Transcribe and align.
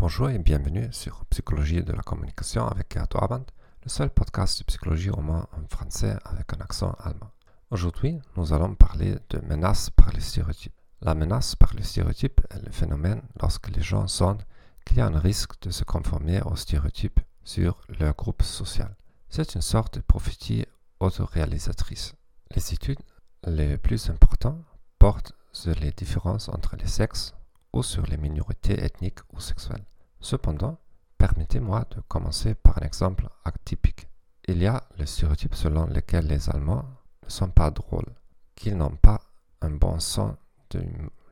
Bonjour 0.00 0.30
et 0.30 0.38
bienvenue 0.38 0.88
sur 0.92 1.26
Psychologie 1.26 1.82
de 1.82 1.92
la 1.92 2.00
communication 2.00 2.66
avec 2.66 2.94
Gerd 2.94 3.10
Abend, 3.16 3.44
le 3.84 3.90
seul 3.90 4.08
podcast 4.08 4.58
de 4.58 4.64
psychologie 4.64 5.10
roman 5.10 5.46
en 5.52 5.68
français 5.68 6.16
avec 6.24 6.54
un 6.54 6.60
accent 6.62 6.96
allemand. 7.00 7.30
Aujourd'hui, 7.70 8.18
nous 8.34 8.54
allons 8.54 8.74
parler 8.74 9.16
de 9.28 9.40
menace 9.40 9.90
par 9.90 10.10
les 10.12 10.22
stéréotypes. 10.22 10.72
La 11.02 11.14
menace 11.14 11.54
par 11.54 11.74
les 11.74 11.82
stéréotypes 11.82 12.40
est 12.48 12.64
le 12.64 12.72
phénomène 12.72 13.20
lorsque 13.42 13.68
les 13.68 13.82
gens 13.82 14.08
sentent 14.08 14.46
qu'il 14.86 14.96
y 14.96 15.00
a 15.02 15.06
un 15.06 15.18
risque 15.18 15.60
de 15.60 15.70
se 15.70 15.84
conformer 15.84 16.40
aux 16.46 16.56
stéréotypes 16.56 17.20
sur 17.44 17.82
leur 17.98 18.14
groupe 18.14 18.42
social. 18.42 18.96
C'est 19.28 19.54
une 19.54 19.60
sorte 19.60 19.96
de 19.96 20.00
prophétie 20.00 20.64
autoréalisatrice. 20.98 22.14
Les 22.56 22.72
études 22.72 23.02
les 23.46 23.76
plus 23.76 24.08
importantes 24.08 24.64
portent 24.98 25.34
sur 25.52 25.74
les 25.74 25.90
différences 25.90 26.48
entre 26.48 26.76
les 26.76 26.88
sexes 26.88 27.34
ou 27.72 27.82
sur 27.82 28.04
les 28.06 28.16
minorités 28.16 28.82
ethniques 28.82 29.20
ou 29.32 29.40
sexuelles. 29.40 29.84
Cependant, 30.20 30.78
permettez-moi 31.18 31.86
de 31.90 32.00
commencer 32.08 32.54
par 32.54 32.78
un 32.78 32.86
exemple 32.86 33.28
atypique. 33.44 34.08
Il 34.48 34.58
y 34.58 34.66
a 34.66 34.82
le 34.98 35.06
stéréotype 35.06 35.54
selon 35.54 35.86
lequel 35.86 36.26
les 36.26 36.50
Allemands 36.50 36.84
ne 37.24 37.30
sont 37.30 37.50
pas 37.50 37.70
drôles, 37.70 38.12
qu'ils 38.54 38.76
n'ont 38.76 38.96
pas 38.96 39.20
un 39.60 39.70
bon 39.70 40.00
sens 40.00 40.34
de 40.70 40.82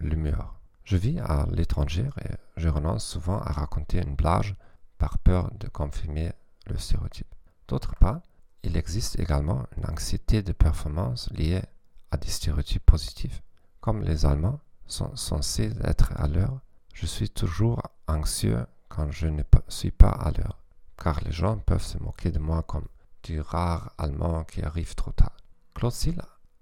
l'humeur. 0.00 0.54
Je 0.84 0.96
vis 0.96 1.18
à 1.18 1.46
l'étranger 1.50 2.08
et 2.22 2.34
je 2.56 2.68
renonce 2.68 3.04
souvent 3.04 3.40
à 3.40 3.52
raconter 3.52 3.98
une 3.98 4.14
blague 4.14 4.54
par 4.96 5.18
peur 5.18 5.50
de 5.58 5.68
confirmer 5.68 6.32
le 6.66 6.78
stéréotype. 6.78 7.34
D'autre 7.66 7.94
part, 7.96 8.20
il 8.62 8.76
existe 8.76 9.18
également 9.18 9.66
une 9.76 9.86
anxiété 9.86 10.42
de 10.42 10.52
performance 10.52 11.30
liée 11.30 11.62
à 12.10 12.16
des 12.16 12.28
stéréotypes 12.28 12.84
positifs. 12.84 13.42
Comme 13.80 14.02
les 14.02 14.26
Allemands 14.26 14.60
sont 14.88 15.14
censés 15.16 15.70
être 15.84 16.12
à 16.16 16.26
l'heure, 16.26 16.60
je 16.92 17.06
suis 17.06 17.30
toujours 17.30 17.80
anxieux 18.08 18.66
quand 18.88 19.10
je 19.10 19.28
ne 19.28 19.42
suis 19.68 19.90
pas 19.90 20.10
à 20.10 20.30
l'heure, 20.32 20.58
car 21.00 21.20
les 21.24 21.32
gens 21.32 21.58
peuvent 21.58 21.84
se 21.84 21.98
moquer 21.98 22.32
de 22.32 22.38
moi 22.38 22.62
comme 22.62 22.88
du 23.22 23.40
rare 23.40 23.92
Allemand 23.98 24.44
qui 24.44 24.62
arrive 24.62 24.94
trop 24.94 25.12
tard. 25.12 25.36
Claude 25.74 25.92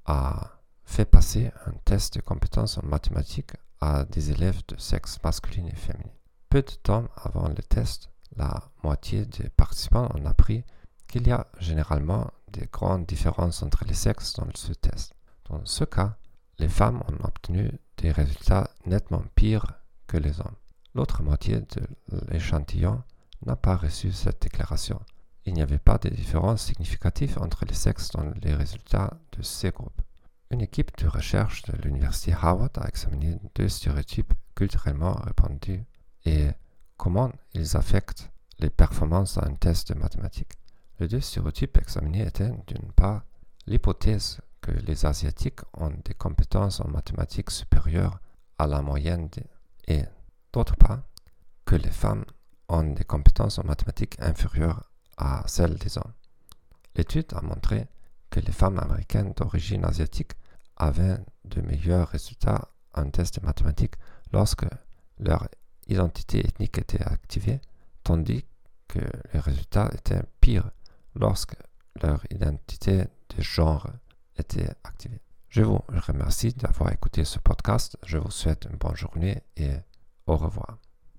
a 0.05 0.51
fait 0.85 1.05
passer 1.05 1.51
un 1.67 1.73
test 1.85 2.15
de 2.15 2.21
compétences 2.21 2.79
en 2.79 2.87
mathématiques 2.87 3.53
à 3.81 4.05
des 4.05 4.31
élèves 4.31 4.63
de 4.69 4.77
sexe 4.79 5.19
masculin 5.23 5.67
et 5.67 5.77
féminin. 5.77 6.13
Peu 6.49 6.63
de 6.63 6.73
temps 6.83 7.09
avant 7.17 7.49
le 7.49 7.63
test, 7.63 8.11
la 8.37 8.63
moitié 8.83 9.25
des 9.27 9.49
participants 9.51 10.11
ont 10.15 10.27
appris 10.27 10.65
qu'il 11.09 11.27
y 11.27 11.33
a 11.33 11.47
généralement 11.59 12.31
des 12.49 12.67
grandes 12.67 13.07
différences 13.07 13.63
entre 13.63 13.85
les 13.85 13.95
sexes 13.95 14.35
dans 14.35 14.47
ce 14.55 14.73
test. 14.73 15.15
Dans 15.49 15.65
ce 15.65 15.85
cas, 15.85 16.17
les 16.59 16.69
femmes 16.69 17.03
ont 17.09 17.25
obtenu 17.25 17.71
des 17.99 18.11
résultats 18.11 18.71
nettement 18.87 19.23
pires 19.35 19.81
que 20.07 20.17
les 20.17 20.41
hommes. 20.41 20.57
L'autre 20.95 21.23
moitié 21.23 21.61
de 21.61 21.83
l'échantillon 22.29 23.03
n'a 23.45 23.57
pas 23.57 23.77
reçu 23.77 24.13
cette 24.13 24.43
déclaration. 24.43 25.01
Il 25.45 25.55
n'y 25.55 25.63
avait 25.63 25.79
pas 25.79 25.99
de 25.99 26.09
différence 26.09 26.65
significative 26.65 27.39
entre 27.41 27.65
les 27.67 27.75
sexes 27.75 28.11
dans 28.11 28.25
les 28.43 28.55
résultats 28.55 29.19
de 29.37 29.43
ces 29.43 29.71
groupes. 29.71 30.01
Une 30.51 30.61
équipe 30.61 30.97
de 30.99 31.09
recherche 31.09 31.63
de 31.63 31.77
l'université 31.83 32.33
Harvard 32.33 32.71
a 32.77 32.89
examiné 32.89 33.37
deux 33.55 33.69
stéréotypes 33.69 34.33
culturellement 34.55 35.15
répandus 35.15 35.85
et 36.25 36.49
comment 36.97 37.33
ils 37.53 37.77
affectent 37.77 38.31
les 38.59 38.71
performances 38.71 39.35
dans 39.35 39.47
un 39.47 39.55
test 39.55 39.93
de 39.93 39.99
mathématiques. 39.99 40.53
Les 40.99 41.09
deux 41.09 41.21
stéréotypes 41.21 41.77
examinés 41.77 42.27
étaient 42.27 42.53
d'une 42.67 42.93
part 42.93 43.23
l'hypothèse 43.67 44.41
que 44.67 44.73
les 44.73 45.07
Asiatiques 45.07 45.61
ont 45.75 45.93
des 46.05 46.15
compétences 46.15 46.81
en 46.81 46.89
mathématiques 46.89 47.51
supérieures 47.53 48.19
à 48.59 48.67
la 48.67 48.83
moyenne 48.83 49.29
et 49.87 50.03
d'autre 50.53 50.75
part 50.77 51.03
que 51.65 51.77
les 51.77 51.91
femmes 51.91 52.25
ont 52.69 52.83
des 52.83 53.05
compétences 53.05 53.61
en 53.61 53.65
mathématiques 53.65 54.17
inférieures 54.21 54.91
à 55.19 55.45
celles 55.47 55.77
des 55.77 55.97
hommes. 55.99 56.13
L'étude 56.97 57.33
a 57.35 57.43
montré 57.43 57.87
que 58.29 58.41
les 58.41 58.53
femmes 58.53 58.81
américaines 58.81 59.35
d'origine 59.37 59.85
asiatique 59.85 60.33
avaient 60.77 61.19
de 61.45 61.61
meilleurs 61.61 62.09
résultats 62.09 62.69
en 62.95 63.09
test 63.11 63.39
de 63.39 63.47
mathématiques 63.47 63.95
lorsque 64.33 64.67
leur 65.21 65.47
identité 65.87 66.41
ethnique 66.41 66.79
était 66.79 67.05
activée, 67.05 67.61
tandis 68.03 68.45
que 68.89 68.99
les 69.33 69.41
résultats 69.41 69.91
étaient 69.95 70.25
pires 70.41 70.71
lorsque 71.15 71.55
leur 72.03 72.21
identité 72.33 73.05
de 73.37 73.43
genre 73.43 73.87
était 74.39 74.69
activée. 74.85 75.21
Je 75.49 75.63
vous 75.63 75.81
remercie 75.89 76.53
d'avoir 76.53 76.93
écouté 76.93 77.25
ce 77.25 77.39
podcast. 77.39 77.97
Je 78.05 78.19
vous 78.19 78.31
souhaite 78.31 78.67
une 78.71 78.77
bonne 78.77 78.97
journée 78.97 79.43
et 79.57 79.73
au 80.27 80.37
revoir. 80.37 80.79